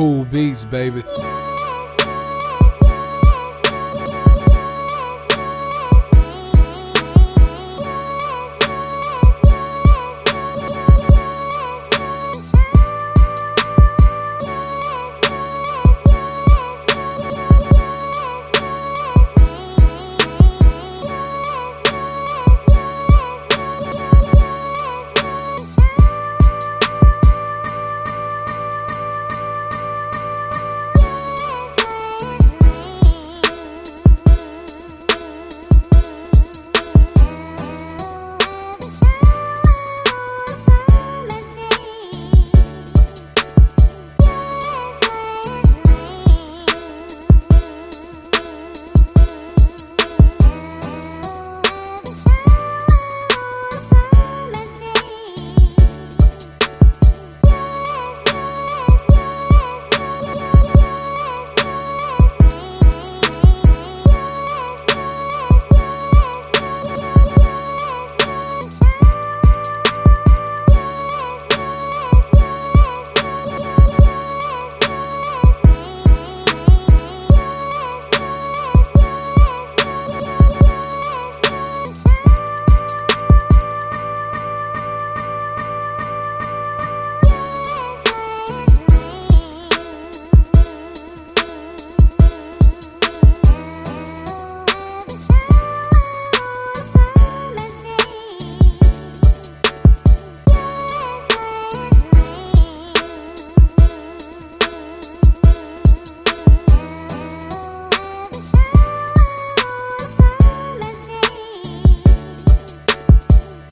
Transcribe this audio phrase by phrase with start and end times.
[0.00, 1.04] cool beats, baby.